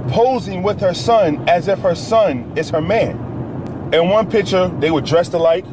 posing 0.09 0.63
with 0.63 0.79
her 0.81 0.93
son 0.93 1.47
as 1.47 1.67
if 1.67 1.79
her 1.79 1.95
son 1.95 2.51
is 2.57 2.69
her 2.69 2.81
man. 2.81 3.11
In 3.93 4.09
one 4.09 4.29
picture, 4.29 4.67
they 4.79 4.91
were 4.91 5.01
dressed 5.01 5.33
alike, 5.33 5.65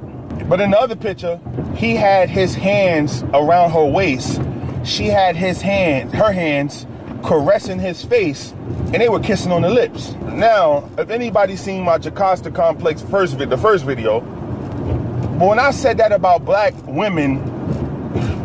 but 0.48 0.60
in 0.60 0.70
the 0.70 0.78
other 0.78 0.96
picture, 0.96 1.40
he 1.76 1.96
had 1.96 2.28
his 2.30 2.54
hands 2.54 3.22
around 3.32 3.70
her 3.72 3.84
waist. 3.84 4.40
She 4.84 5.06
had 5.06 5.36
his 5.36 5.62
hand, 5.62 6.14
her 6.14 6.32
hands 6.32 6.86
caressing 7.24 7.78
his 7.78 8.04
face, 8.04 8.52
and 8.52 8.94
they 8.94 9.08
were 9.08 9.20
kissing 9.20 9.50
on 9.50 9.62
the 9.62 9.70
lips. 9.70 10.12
Now, 10.26 10.88
if 10.98 11.10
anybody's 11.10 11.60
seen 11.60 11.82
my 11.82 11.98
Jocasta 11.98 12.50
Complex 12.50 13.02
first 13.02 13.36
vid, 13.36 13.50
the 13.50 13.56
first 13.56 13.84
video, 13.84 14.20
but 14.20 15.48
when 15.48 15.58
I 15.58 15.72
said 15.72 15.96
that 15.98 16.12
about 16.12 16.44
black 16.44 16.74
women, 16.86 17.38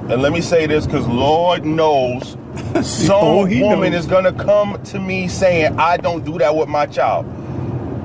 and 0.09 0.21
let 0.21 0.31
me 0.31 0.41
say 0.41 0.65
this 0.65 0.87
because 0.87 1.05
Lord 1.07 1.65
knows 1.65 2.35
some 2.81 3.15
Oh, 3.21 3.45
he 3.45 3.61
woman 3.61 3.91
knows. 3.91 4.05
is 4.05 4.09
gonna 4.09 4.33
come 4.33 4.81
to 4.83 4.99
me 4.99 5.27
saying 5.27 5.77
I 5.79 5.97
don't 5.97 6.23
do 6.25 6.37
that 6.39 6.55
with 6.55 6.69
my 6.69 6.85
child. 6.85 7.25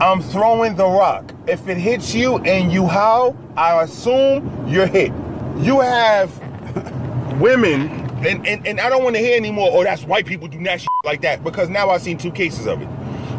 I'm 0.00 0.20
throwing 0.20 0.74
the 0.76 0.86
rock. 0.86 1.32
If 1.46 1.68
it 1.68 1.76
hits 1.78 2.14
you 2.14 2.38
and 2.38 2.72
you 2.72 2.86
howl, 2.86 3.36
I 3.56 3.82
assume 3.82 4.66
you're 4.68 4.86
hit. 4.86 5.12
You 5.58 5.80
have 5.80 6.30
women, 7.40 7.88
and, 8.26 8.46
and, 8.46 8.66
and 8.66 8.80
I 8.80 8.88
don't 8.88 9.04
want 9.04 9.14
to 9.16 9.20
hear 9.22 9.36
anymore, 9.36 9.70
oh, 9.72 9.84
that's 9.84 10.02
white 10.04 10.26
people 10.26 10.48
do 10.48 10.62
that 10.64 10.80
shit 10.80 10.88
like 11.04 11.20
that, 11.22 11.44
because 11.44 11.68
now 11.68 11.90
I've 11.90 12.02
seen 12.02 12.18
two 12.18 12.32
cases 12.32 12.66
of 12.66 12.82
it. 12.82 12.88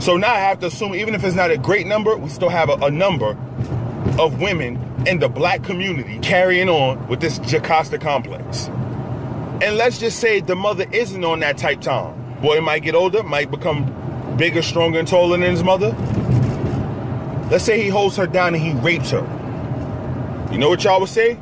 So 0.02 0.16
now 0.18 0.34
I 0.34 0.40
have 0.40 0.60
to 0.62 0.68
assume, 0.68 0.96
even 0.96 1.14
if 1.16 1.24
it's 1.24 1.36
not 1.36 1.52
a 1.52 1.58
great 1.58 1.88
number, 1.88 2.16
we 2.16 2.30
still 2.30 2.50
have 2.50 2.70
a, 2.70 2.74
a 2.86 2.92
number 2.92 3.38
of 4.20 4.40
women 4.40 4.80
in 5.08 5.20
the 5.20 5.28
black 5.28 5.64
community 5.64 6.20
carrying 6.20 6.70
on 6.70 7.06
with 7.08 7.20
this 7.20 7.40
Jocasta 7.40 8.00
complex. 8.00 8.70
And 9.62 9.78
let's 9.78 10.00
just 10.00 10.20
say 10.20 10.42
the 10.42 10.56
mother 10.56 10.86
isn't 10.92 11.24
on 11.24 11.40
that 11.40 11.58
type 11.58 11.82
time. 11.82 12.42
Boy 12.42 12.60
might 12.60 12.80
get 12.80 12.94
older, 12.94 13.24
might 13.24 13.50
become 13.50 14.36
bigger, 14.38 14.62
stronger, 14.62 15.00
and 15.00 15.08
taller 15.08 15.38
than 15.38 15.50
his 15.50 15.64
mother. 15.64 15.92
Let's 17.50 17.64
say 17.64 17.82
he 17.82 17.88
holds 17.88 18.18
her 18.18 18.28
down 18.28 18.54
and 18.54 18.62
he 18.62 18.74
rapes 18.74 19.12
her. 19.12 19.22
You 20.52 20.58
know 20.58 20.68
what 20.70 20.84
y'all 20.84 21.00
would 21.00 21.10
say? 21.10 21.40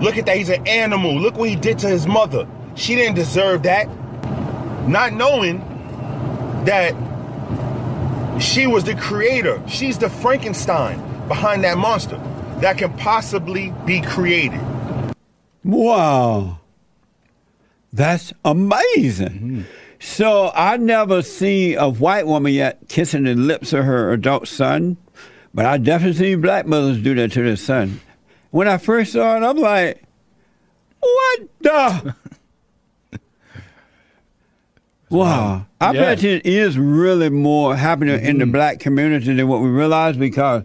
Look 0.00 0.18
at 0.18 0.26
that, 0.26 0.36
he's 0.36 0.48
an 0.48 0.66
animal. 0.66 1.14
Look 1.14 1.36
what 1.36 1.48
he 1.48 1.56
did 1.56 1.78
to 1.80 1.88
his 1.88 2.06
mother. 2.06 2.46
She 2.74 2.96
didn't 2.96 3.14
deserve 3.14 3.62
that. 3.62 3.86
Not 4.88 5.12
knowing 5.12 5.58
that 6.64 6.92
she 8.42 8.66
was 8.66 8.84
the 8.84 8.96
creator. 8.96 9.62
She's 9.68 9.96
the 9.96 10.10
Frankenstein 10.10 10.98
behind 11.28 11.62
that 11.64 11.78
monster 11.78 12.16
that 12.60 12.78
can 12.78 12.92
possibly 12.94 13.72
be 13.86 14.00
created. 14.00 14.60
Wow. 15.62 16.58
That's 17.94 18.32
amazing. 18.44 19.28
Mm-hmm. 19.28 19.60
So 20.00 20.50
I 20.52 20.76
never 20.76 21.22
see 21.22 21.74
a 21.74 21.88
white 21.88 22.26
woman 22.26 22.52
yet 22.52 22.80
kissing 22.88 23.22
the 23.22 23.36
lips 23.36 23.72
of 23.72 23.84
her 23.84 24.12
adult 24.12 24.48
son, 24.48 24.96
but 25.54 25.64
I 25.64 25.78
definitely 25.78 26.18
see 26.18 26.34
black 26.34 26.66
mothers 26.66 27.00
do 27.00 27.14
that 27.14 27.30
to 27.32 27.44
their 27.44 27.54
son. 27.54 28.00
When 28.50 28.66
I 28.66 28.78
first 28.78 29.12
saw 29.12 29.36
it, 29.36 29.44
I'm 29.44 29.58
like, 29.58 30.02
what 30.98 31.40
the? 31.60 32.16
wow. 35.08 35.66
I 35.80 35.92
Yeah. 35.92 36.00
bet 36.00 36.24
it 36.24 36.44
is 36.44 36.76
really 36.76 37.30
more 37.30 37.76
happening 37.76 38.20
in 38.24 38.38
the 38.38 38.44
mm-hmm. 38.44 38.52
black 38.52 38.80
community 38.80 39.32
than 39.32 39.46
what 39.46 39.60
we 39.60 39.68
realize 39.68 40.16
because 40.16 40.64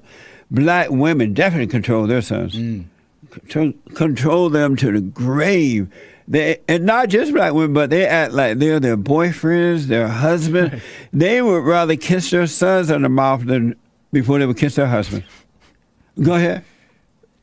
black 0.49 0.89
women 0.89 1.35
definitely 1.35 1.67
control 1.67 2.07
their 2.07 2.23
sons 2.23 2.55
mm. 2.55 2.85
to 3.49 3.75
control 3.93 4.49
them 4.49 4.75
to 4.77 4.91
the 4.91 5.01
grave. 5.01 5.89
They 6.29 6.59
and 6.67 6.85
not 6.85 7.09
just 7.09 7.33
black 7.33 7.53
women, 7.53 7.73
but 7.73 7.89
they 7.89 8.05
act 8.05 8.33
like 8.33 8.59
they're 8.59 8.79
their 8.79 8.95
boyfriends, 8.95 9.85
their 9.85 10.07
husband. 10.07 10.79
they 11.11 11.41
would 11.41 11.63
rather 11.63 11.95
kiss 11.95 12.29
their 12.29 12.45
sons 12.45 12.91
on 12.91 13.01
the 13.01 13.09
mouth 13.09 13.45
than 13.45 13.75
before 14.13 14.37
they 14.37 14.45
would 14.45 14.57
kiss 14.57 14.75
their 14.75 14.87
husband. 14.87 15.23
Go 16.21 16.35
ahead. 16.35 16.63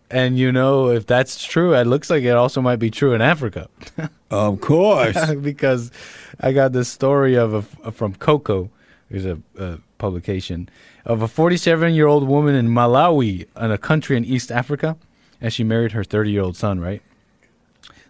And 0.09 0.39
you 0.39 0.53
know, 0.53 0.91
if 0.91 1.05
that's 1.05 1.45
true, 1.45 1.75
it 1.75 1.89
looks 1.89 2.11
like 2.11 2.23
it 2.23 2.37
also 2.37 2.63
might 2.63 2.77
be 2.77 2.91
true 2.91 3.13
in 3.13 3.21
Africa. 3.21 3.69
Of 4.29 4.61
course. 4.61 5.35
because 5.41 5.93
I 6.41 6.51
got 6.51 6.73
this 6.73 6.89
story 6.89 7.37
of 7.37 7.55
a, 7.85 7.93
from 7.93 8.17
Coco, 8.17 8.71
there's 9.09 9.25
a, 9.25 9.39
a 9.57 9.79
publication 9.99 10.69
of 11.05 11.23
a 11.23 11.29
47 11.29 11.95
year 11.95 12.09
old 12.09 12.27
woman 12.27 12.57
in 12.57 12.69
Malawi, 12.69 13.47
in 13.57 13.71
a 13.71 13.79
country 13.79 14.17
in 14.17 14.25
East 14.25 14.51
Africa, 14.51 14.97
and 15.41 15.53
she 15.53 15.63
married 15.63 15.93
her 15.93 16.03
30 16.03 16.33
year 16.33 16.43
old 16.43 16.57
son. 16.57 16.81
Right, 16.81 17.03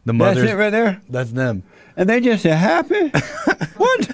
the 0.07 0.13
That's 0.13 0.39
mother. 0.39 0.47
it 0.47 0.55
right 0.55 0.71
there. 0.71 1.03
That's 1.11 1.33
them. 1.33 1.65
And 1.97 2.09
they 2.09 2.21
just 2.21 2.45
say 2.45 2.51
happy. 2.51 3.09
what? 3.77 4.09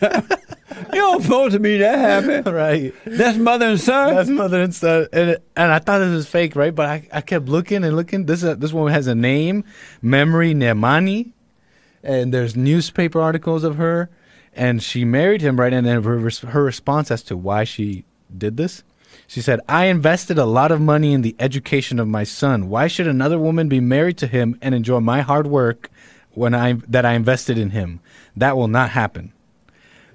you 0.92 1.00
don't 1.00 1.22
supposed 1.22 1.52
to 1.52 1.60
be 1.60 1.78
that 1.78 1.98
happy. 1.98 2.50
Right. 2.50 2.94
That's 3.04 3.36
mother 3.36 3.66
and 3.66 3.80
son. 3.80 4.14
That's 4.14 4.28
mother 4.28 4.62
and 4.62 4.74
son, 4.74 5.06
and 5.12 5.36
and 5.54 5.70
I 5.72 5.78
thought 5.78 5.98
this 5.98 6.14
was 6.14 6.28
fake, 6.28 6.56
right? 6.56 6.74
But 6.74 6.86
I, 6.88 7.08
I 7.12 7.20
kept 7.20 7.46
looking 7.46 7.84
and 7.84 7.94
looking. 7.94 8.26
This 8.26 8.42
uh, 8.42 8.54
this 8.54 8.72
woman 8.72 8.92
has 8.92 9.06
a 9.06 9.14
name, 9.14 9.64
Memory 10.00 10.54
Nemani, 10.54 11.32
and 12.02 12.32
there's 12.32 12.56
newspaper 12.56 13.20
articles 13.20 13.62
of 13.62 13.76
her, 13.76 14.08
and 14.54 14.82
she 14.82 15.04
married 15.04 15.42
him, 15.42 15.60
right? 15.60 15.72
And 15.72 15.86
then 15.86 16.02
her, 16.02 16.30
her 16.48 16.64
response 16.64 17.10
as 17.10 17.22
to 17.24 17.36
why 17.36 17.64
she 17.64 18.04
did 18.36 18.56
this, 18.56 18.82
she 19.26 19.40
said, 19.40 19.60
"I 19.68 19.86
invested 19.86 20.38
a 20.38 20.44
lot 20.44 20.72
of 20.72 20.80
money 20.80 21.12
in 21.12 21.22
the 21.22 21.36
education 21.38 21.98
of 21.98 22.08
my 22.08 22.24
son. 22.24 22.68
Why 22.68 22.86
should 22.86 23.06
another 23.06 23.38
woman 23.38 23.68
be 23.68 23.80
married 23.80 24.18
to 24.18 24.26
him 24.26 24.58
and 24.60 24.74
enjoy 24.74 25.00
my 25.00 25.20
hard 25.20 25.46
work 25.46 25.90
when 26.32 26.54
I 26.54 26.74
that 26.88 27.04
I 27.04 27.12
invested 27.12 27.58
in 27.58 27.70
him? 27.70 28.00
That 28.36 28.56
will 28.56 28.68
not 28.68 28.90
happen." 28.90 29.32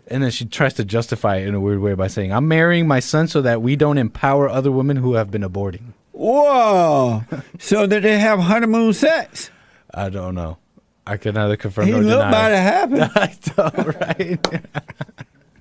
And 0.10 0.24
then 0.24 0.32
she 0.32 0.46
tries 0.46 0.74
to 0.76 0.86
justify 0.86 1.38
it 1.38 1.48
in 1.48 1.56
a 1.56 1.60
weird 1.60 1.80
way 1.80 1.94
by 1.94 2.08
saying, 2.08 2.32
I'm 2.32 2.48
marrying 2.48 2.88
my 2.88 3.00
son 3.00 3.28
so 3.28 3.42
that 3.42 3.62
we 3.62 3.76
don't 3.76 3.98
empower 3.98 4.48
other 4.48 4.72
women 4.72 4.98
who 4.98 5.16
have 5.16 5.30
been 5.30 5.42
aborting. 5.42 5.94
Whoa. 6.14 7.24
so 7.60 7.86
did 7.86 8.04
they 8.04 8.18
have 8.18 8.40
honeymoon 8.40 8.94
sex? 8.94 9.52
I 9.94 10.10
don't 10.10 10.36
know. 10.36 10.58
I 11.06 11.18
can 11.18 11.36
neither 11.36 11.56
confirm 11.56 11.90
nor 11.90 12.02
deny. 12.02 12.50
have 12.50 12.92
happened. 12.92 13.12
I 13.16 13.38
know, 13.58 13.94
right? 14.00 14.64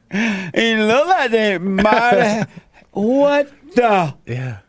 He 0.54 0.76
looked 0.76 1.08
like 1.08 1.30
they 1.32 1.58
might 1.58 2.14
have. 2.14 2.50
What 2.96 3.52
the? 3.74 4.14
yeah. 4.24 4.60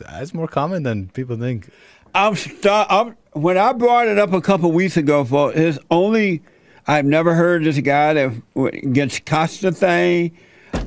It's 0.00 0.34
more 0.34 0.48
common 0.48 0.82
than 0.82 1.06
people 1.10 1.36
think. 1.36 1.70
I'm, 2.12 2.34
st- 2.34 2.66
I'm 2.66 3.16
when 3.34 3.56
I 3.56 3.72
brought 3.72 4.08
it 4.08 4.18
up 4.18 4.32
a 4.32 4.40
couple 4.40 4.72
weeks 4.72 4.96
ago, 4.96 5.24
for 5.24 5.52
his 5.52 5.78
only, 5.92 6.42
I've 6.88 7.04
never 7.04 7.34
heard 7.34 7.62
this 7.62 7.78
guy 7.78 8.14
that 8.14 8.92
gets 8.92 9.20
Costa 9.20 9.70
thing. 9.70 10.36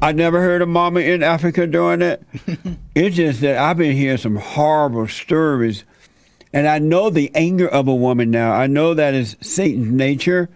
I 0.01 0.11
never 0.11 0.41
heard 0.41 0.61
of 0.61 0.67
Mama 0.67 0.99
in 0.99 1.23
Africa 1.23 1.65
doing 1.65 2.01
it. 2.01 2.21
it's 2.95 3.15
just 3.15 3.39
that 3.39 3.57
I've 3.57 3.77
been 3.77 3.95
hearing 3.95 4.17
some 4.17 4.35
horrible 4.35 5.07
stories, 5.07 5.85
and 6.51 6.67
I 6.67 6.79
know 6.79 7.09
the 7.09 7.31
anger 7.33 7.69
of 7.69 7.87
a 7.87 7.95
woman 7.95 8.31
now. 8.31 8.51
I 8.51 8.67
know 8.67 8.93
that 8.93 9.13
is 9.13 9.37
Satan's 9.39 9.93
nature, 9.93 10.49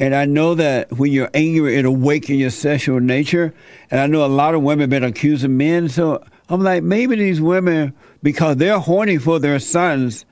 and 0.00 0.14
I 0.14 0.24
know 0.24 0.54
that 0.56 0.90
when 0.92 1.12
you're 1.12 1.30
angry, 1.34 1.76
it 1.76 1.84
awakens 1.84 2.38
your 2.40 2.50
sexual 2.50 2.98
nature. 2.98 3.54
And 3.90 4.00
I 4.00 4.06
know 4.06 4.24
a 4.24 4.28
lot 4.28 4.54
of 4.56 4.62
women 4.62 4.90
been 4.90 5.04
accusing 5.04 5.56
men, 5.56 5.88
so 5.88 6.24
I'm 6.48 6.62
like, 6.62 6.82
maybe 6.82 7.14
these 7.16 7.40
women, 7.40 7.94
because 8.22 8.56
they're 8.56 8.78
horny 8.80 9.18
for 9.18 9.38
their 9.38 9.58
sons, 9.60 10.24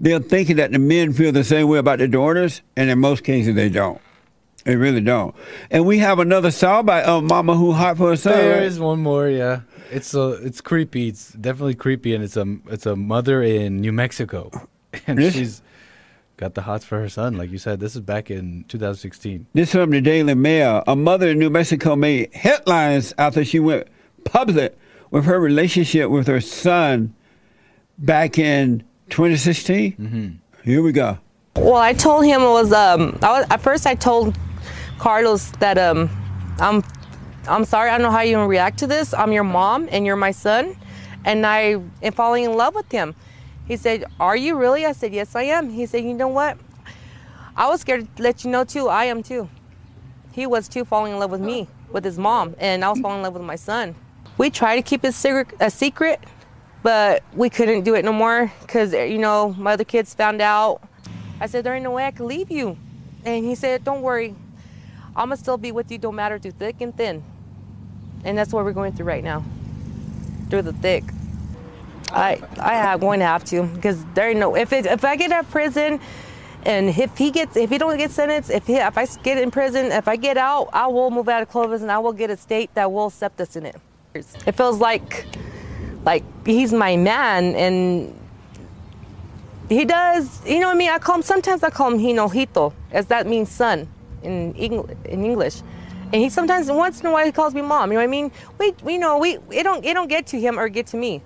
they're 0.00 0.20
thinking 0.20 0.56
that 0.56 0.72
the 0.72 0.78
men 0.78 1.12
feel 1.12 1.32
the 1.32 1.44
same 1.44 1.68
way 1.68 1.78
about 1.78 1.98
their 1.98 2.08
daughters, 2.08 2.62
and 2.76 2.88
in 2.88 2.98
most 3.00 3.24
cases 3.24 3.54
they 3.54 3.68
don't. 3.68 4.00
They 4.64 4.76
really 4.76 5.00
don't. 5.00 5.34
And 5.70 5.86
we 5.86 5.98
have 5.98 6.18
another 6.18 6.50
song 6.50 6.86
by 6.86 7.02
of 7.04 7.22
Mama 7.22 7.54
Who 7.56 7.72
Hot 7.72 7.96
for 7.96 8.12
a 8.12 8.16
Son. 8.16 8.32
There 8.32 8.54
right? 8.56 8.62
is 8.62 8.80
one 8.80 9.00
more, 9.00 9.28
yeah. 9.28 9.60
It's 9.92 10.12
a, 10.14 10.32
it's 10.44 10.60
creepy. 10.60 11.08
It's 11.08 11.32
definitely 11.32 11.74
creepy, 11.76 12.14
and 12.14 12.24
it's 12.24 12.36
a, 12.36 12.56
it's 12.68 12.86
a 12.86 12.96
mother 12.96 13.42
in 13.42 13.80
New 13.80 13.92
Mexico, 13.92 14.50
and 15.06 15.20
Yes. 15.20 15.34
she's, 15.34 15.62
got 16.36 16.54
the 16.54 16.62
hots 16.62 16.84
for 16.84 17.00
her 17.00 17.08
son. 17.08 17.36
Like 17.36 17.50
you 17.50 17.58
said, 17.58 17.80
this 17.80 17.94
is 17.94 18.02
back 18.02 18.30
in 18.30 18.64
2016. 18.68 19.46
This 19.54 19.72
from 19.72 19.90
the 19.90 20.00
Daily 20.00 20.34
Mail. 20.34 20.82
A 20.86 20.94
mother 20.94 21.28
in 21.28 21.38
New 21.38 21.50
Mexico 21.50 21.96
made 21.96 22.32
headlines 22.34 23.14
after 23.18 23.44
she 23.44 23.58
went 23.58 23.88
public 24.24 24.78
with 25.10 25.24
her 25.24 25.40
relationship 25.40 26.10
with 26.10 26.26
her 26.26 26.40
son 26.40 27.14
back 27.98 28.38
in 28.38 28.84
2016. 29.10 29.92
Mm-hmm. 29.92 30.28
Here 30.62 30.82
we 30.82 30.92
go. 30.92 31.18
Well, 31.56 31.76
I 31.76 31.94
told 31.94 32.26
him 32.26 32.42
it 32.42 32.50
was 32.50 32.72
um. 32.72 33.18
I 33.22 33.40
was, 33.40 33.46
at 33.50 33.60
first, 33.62 33.86
I 33.86 33.94
told 33.94 34.36
Carlos 34.98 35.52
that 35.52 35.78
um, 35.78 36.10
I'm, 36.58 36.82
I'm 37.48 37.64
sorry. 37.64 37.88
I 37.88 37.96
don't 37.96 38.02
know 38.02 38.10
how 38.10 38.20
you 38.20 38.42
react 38.44 38.78
to 38.80 38.86
this. 38.86 39.14
I'm 39.14 39.32
your 39.32 39.44
mom 39.44 39.88
and 39.90 40.04
you're 40.04 40.16
my 40.16 40.32
son, 40.32 40.76
and 41.24 41.46
I 41.46 41.80
am 42.02 42.12
falling 42.12 42.44
in 42.44 42.52
love 42.54 42.74
with 42.74 42.92
him. 42.92 43.14
He 43.66 43.76
said, 43.76 44.04
"Are 44.20 44.36
you 44.36 44.56
really?" 44.56 44.86
I 44.86 44.92
said, 44.92 45.12
"Yes, 45.12 45.34
I 45.34 45.42
am." 45.42 45.70
He 45.70 45.86
said, 45.86 46.04
"You 46.04 46.14
know 46.14 46.28
what? 46.28 46.56
I 47.56 47.68
was 47.68 47.80
scared 47.80 48.14
to 48.16 48.22
let 48.22 48.44
you 48.44 48.50
know 48.50 48.64
too. 48.64 48.88
I 48.88 49.06
am 49.06 49.22
too. 49.22 49.48
He 50.32 50.46
was 50.46 50.68
too 50.68 50.84
falling 50.84 51.14
in 51.14 51.18
love 51.18 51.30
with 51.30 51.40
me, 51.40 51.66
with 51.90 52.04
his 52.04 52.18
mom, 52.18 52.54
and 52.58 52.84
I 52.84 52.90
was 52.90 53.00
falling 53.00 53.18
in 53.18 53.22
love 53.22 53.32
with 53.34 53.42
my 53.42 53.56
son. 53.56 53.94
We 54.38 54.50
tried 54.50 54.76
to 54.76 54.82
keep 54.82 55.04
it 55.04 55.14
a 55.60 55.70
secret, 55.70 56.20
but 56.82 57.22
we 57.32 57.48
couldn't 57.48 57.84
do 57.84 57.94
it 57.94 58.04
no 58.04 58.12
more 58.12 58.52
because 58.60 58.92
eh, 58.92 59.04
you 59.04 59.18
know 59.18 59.54
my 59.58 59.72
other 59.72 59.84
kids 59.84 60.14
found 60.14 60.42
out. 60.42 60.82
I 61.40 61.46
said, 61.46 61.64
"There 61.64 61.74
ain't 61.74 61.84
no 61.84 61.90
way 61.90 62.04
I 62.04 62.10
could 62.10 62.26
leave 62.26 62.50
you," 62.50 62.76
and 63.24 63.44
he 63.44 63.54
said, 63.54 63.82
"Don't 63.82 64.02
worry, 64.02 64.34
I'm 65.16 65.28
gonna 65.28 65.36
still 65.38 65.56
be 65.56 65.72
with 65.72 65.90
you, 65.90 65.98
don't 65.98 66.14
matter 66.14 66.38
through 66.38 66.52
thick 66.52 66.80
and 66.80 66.96
thin." 66.96 67.24
And 68.24 68.36
that's 68.36 68.52
what 68.52 68.64
we're 68.64 68.72
going 68.72 68.92
through 68.92 69.06
right 69.06 69.24
now, 69.24 69.42
through 70.50 70.62
the 70.62 70.72
thick. 70.74 71.04
I 72.12 72.40
I 72.58 72.74
am 72.74 73.00
going 73.00 73.20
to 73.20 73.26
have 73.26 73.44
to 73.46 73.64
because 73.64 74.04
there 74.14 74.30
ain't 74.30 74.38
no 74.38 74.56
if 74.56 74.72
it, 74.72 74.86
if 74.86 75.04
I 75.04 75.16
get 75.16 75.32
out 75.32 75.44
of 75.44 75.50
prison, 75.50 76.00
and 76.64 76.88
if 76.90 77.16
he 77.16 77.30
gets 77.30 77.56
if 77.56 77.70
he 77.70 77.78
don't 77.78 77.96
get 77.96 78.10
sentenced, 78.10 78.50
if 78.50 78.66
he, 78.66 78.76
if 78.76 78.96
I 78.98 79.06
get 79.22 79.38
in 79.38 79.50
prison, 79.50 79.86
if 79.86 80.08
I 80.08 80.16
get 80.16 80.36
out, 80.36 80.68
I 80.72 80.86
will 80.86 81.10
move 81.10 81.28
out 81.28 81.42
of 81.42 81.48
Clovis 81.48 81.82
and 81.82 81.90
I 81.90 81.98
will 81.98 82.12
get 82.12 82.30
a 82.30 82.36
state 82.36 82.74
that 82.74 82.90
will 82.90 83.06
accept 83.06 83.40
us 83.40 83.56
in 83.56 83.66
it. 83.66 83.76
It 84.14 84.52
feels 84.52 84.78
like 84.80 85.26
like 86.04 86.24
he's 86.46 86.72
my 86.72 86.96
man 86.96 87.54
and 87.56 88.18
he 89.68 89.84
does 89.84 90.46
you 90.46 90.60
know 90.60 90.68
what 90.68 90.76
I 90.76 90.78
mean 90.78 90.90
I 90.90 90.98
call 90.98 91.16
him 91.16 91.22
sometimes 91.22 91.62
I 91.62 91.70
call 91.70 91.92
him 91.92 91.98
Hinojito 91.98 92.72
as 92.92 93.06
that 93.06 93.26
means 93.26 93.50
son 93.50 93.88
in 94.22 94.54
Eng- 94.56 94.96
in 95.04 95.24
English. 95.24 95.62
And 96.12 96.22
he 96.22 96.30
sometimes 96.30 96.70
once 96.70 97.00
in 97.00 97.06
a 97.06 97.10
while 97.10 97.26
he 97.26 97.32
calls 97.32 97.52
me 97.54 97.62
mom. 97.62 97.90
You 97.90 97.94
know 97.94 98.00
what 98.00 98.04
I 98.04 98.06
mean? 98.06 98.30
We 98.58 98.74
we 98.82 98.98
know 98.98 99.18
we 99.18 99.38
it 99.50 99.64
don't 99.64 99.84
it 99.84 99.94
don't 99.94 100.08
get 100.08 100.26
to 100.28 100.40
him 100.40 100.58
or 100.58 100.68
get 100.68 100.86
to 100.88 100.96
me. 100.96 101.22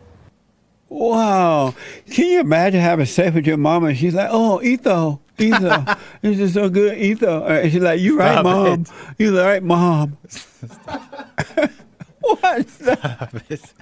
Wow. 0.91 1.75
Can 2.11 2.27
you 2.27 2.41
imagine 2.41 2.81
having 2.81 3.07
sex 3.07 3.33
with 3.35 3.47
your 3.47 3.57
mama 3.57 3.87
and 3.89 3.97
she's 3.97 4.13
like, 4.13 4.29
oh, 4.31 4.61
Etho, 4.61 5.21
Etho, 5.39 5.85
this 6.21 6.39
is 6.41 6.53
so 6.55 6.69
good, 6.69 6.99
Etho. 6.99 7.45
Uh, 7.45 7.61
and 7.63 7.73
she's 7.73 7.81
like, 7.81 8.01
you 8.01 8.19
right, 8.19 8.43
mom. 8.43 8.83
it. 8.83 8.91
You 9.17 9.41
right, 9.41 9.63
mom. 9.63 10.19
what? 12.21 12.69
Stop 12.69 13.35
it. 13.49 13.73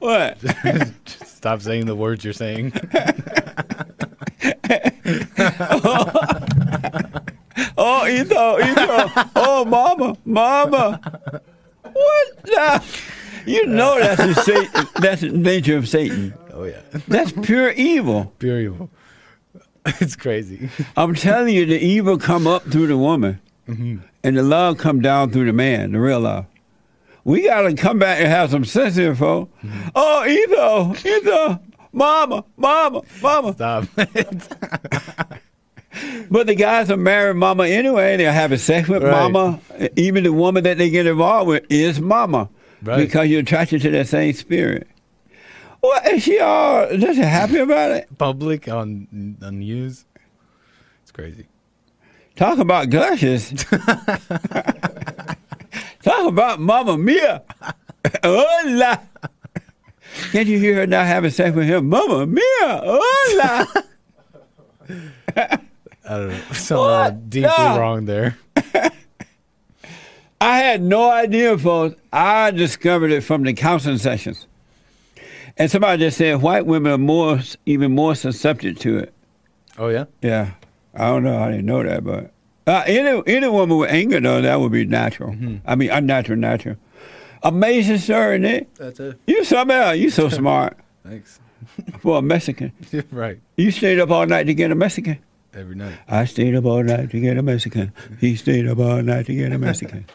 What? 0.00 0.38
Stop 1.06 1.62
saying 1.62 1.86
the 1.86 1.94
words 1.94 2.24
you're 2.24 2.32
saying. 2.32 2.72
Oh, 7.78 8.06
Etho, 8.06 8.58
Etho. 8.58 9.10
Oh, 9.36 9.64
mama, 9.64 10.16
mama. 10.24 11.00
What? 11.92 12.42
the- 12.42 12.82
You 13.46 13.66
know 13.66 13.98
that's 13.98 14.22
the 14.22 14.34
Satan, 14.42 14.88
that's 15.00 15.20
the 15.22 15.28
nature 15.30 15.76
of 15.76 15.88
Satan. 15.88 16.34
Oh 16.52 16.64
yeah, 16.64 16.80
That's 17.08 17.32
pure 17.32 17.70
evil. 17.72 18.32
pure 18.38 18.60
evil. 18.60 18.90
It's 20.00 20.16
crazy. 20.16 20.70
I'm 20.96 21.14
telling 21.14 21.54
you, 21.54 21.66
the 21.66 21.78
evil 21.78 22.16
come 22.16 22.46
up 22.46 22.62
through 22.70 22.86
the 22.86 22.96
woman, 22.96 23.40
Mm-hmm. 23.68 23.96
and 24.22 24.36
the 24.36 24.42
love 24.42 24.78
come 24.78 25.00
down 25.02 25.30
through 25.30 25.44
the 25.46 25.52
man, 25.52 25.92
the 25.92 26.00
real 26.00 26.20
love. 26.20 26.46
We 27.24 27.42
gotta 27.44 27.74
come 27.74 27.98
back 27.98 28.18
and 28.18 28.28
have 28.28 28.50
some 28.50 28.64
sense 28.64 28.96
here, 28.96 29.14
folks. 29.14 29.50
Mm-hmm. 29.62 29.88
Oh, 29.94 30.24
Etho, 30.24 30.94
Etho, 31.08 31.60
mama, 31.92 32.44
mama, 32.56 33.02
mama. 33.22 33.52
Stop. 33.54 33.84
But 36.28 36.48
the 36.48 36.56
guys 36.56 36.90
are 36.90 36.96
married 36.96 37.36
mama 37.36 37.66
anyway. 37.68 38.16
They're 38.16 38.32
having 38.32 38.58
sex 38.58 38.88
with 38.88 39.04
Right. 39.04 39.30
mama. 39.30 39.60
Even 39.94 40.24
the 40.24 40.32
woman 40.32 40.64
that 40.64 40.76
they 40.76 40.90
get 40.90 41.06
involved 41.06 41.48
with 41.48 41.64
is 41.70 42.00
mama. 42.00 42.48
Right. 42.84 42.98
Because 42.98 43.28
you're 43.28 43.40
attracted 43.40 43.82
to 43.82 43.90
that 43.90 44.08
same 44.08 44.32
spirit. 44.34 44.86
Well, 45.82 46.00
is 46.12 46.22
she 46.22 46.38
all 46.40 46.88
just 46.96 47.18
happy 47.18 47.58
about 47.58 47.90
it? 47.92 48.08
Public 48.18 48.68
on 48.68 49.36
on 49.42 49.58
news. 49.58 50.04
It's 51.02 51.10
crazy. 51.12 51.46
Talk 52.36 52.58
about 52.58 52.90
gushes. 52.90 53.52
Talk 56.02 56.28
about 56.28 56.60
Mama 56.60 56.98
Mia. 56.98 57.42
Oh, 58.22 58.46
Hola. 58.62 59.00
Can't 60.32 60.46
you 60.48 60.58
hear 60.58 60.74
her 60.76 60.86
now 60.86 61.04
having 61.04 61.30
sex 61.30 61.54
with 61.56 61.66
him? 61.66 61.88
Mama 61.88 62.26
Mia. 62.26 62.42
Oh, 62.62 63.00
Hola. 63.30 63.84
I 65.36 65.58
don't 66.18 66.28
know. 66.28 66.38
Something 66.52 67.28
deeply 67.30 67.50
No. 67.56 67.78
wrong 67.78 68.04
there. 68.04 68.36
I 70.44 70.58
had 70.58 70.82
no 70.82 71.10
idea, 71.10 71.56
folks. 71.56 71.96
I 72.12 72.50
discovered 72.50 73.10
it 73.10 73.22
from 73.22 73.44
the 73.44 73.54
counseling 73.54 73.96
sessions. 73.96 74.46
And 75.56 75.70
somebody 75.70 76.00
just 76.00 76.18
said 76.18 76.42
white 76.42 76.66
women 76.66 76.92
are 76.92 76.98
more, 76.98 77.40
even 77.64 77.94
more 77.94 78.14
susceptible 78.14 78.78
to 78.80 78.98
it. 78.98 79.14
Oh 79.78 79.88
yeah. 79.88 80.04
Yeah. 80.20 80.50
I 80.92 81.06
don't 81.06 81.24
know. 81.24 81.38
I 81.38 81.50
didn't 81.50 81.64
know 81.64 81.82
that, 81.82 82.04
but 82.04 82.30
uh, 82.66 82.82
any 82.86 83.22
any 83.26 83.48
woman 83.48 83.78
with 83.78 83.90
anger 83.90 84.20
though, 84.20 84.42
that 84.42 84.60
would 84.60 84.70
be 84.70 84.84
natural. 84.84 85.34
I 85.64 85.76
mean, 85.76 85.90
unnatural, 85.90 86.38
natural. 86.38 86.76
Amazing 87.42 87.98
story, 87.98 88.38
Nick. 88.38 88.74
That's 88.74 89.00
it. 89.00 89.18
You 89.26 89.44
else. 89.50 89.96
You 89.96 90.10
so 90.10 90.28
smart 90.40 90.76
Thanks. 91.06 91.40
for 92.00 92.18
a 92.18 92.22
Mexican. 92.22 92.70
right. 93.10 93.38
You 93.56 93.70
stayed 93.70 93.98
up 93.98 94.10
all 94.10 94.26
night 94.26 94.44
to 94.44 94.52
get 94.54 94.70
a 94.70 94.74
Mexican. 94.74 95.18
Every 95.54 95.74
night. 95.74 95.94
I 96.06 96.26
stayed 96.26 96.54
up 96.54 96.66
all 96.66 96.82
night 96.82 97.10
to 97.12 97.20
get 97.20 97.38
a 97.38 97.42
Mexican. 97.42 97.94
He 98.20 98.36
stayed 98.36 98.68
up 98.68 98.78
all 98.78 99.02
night 99.02 99.24
to 99.26 99.34
get 99.34 99.50
a 99.50 99.58
Mexican. 99.58 100.04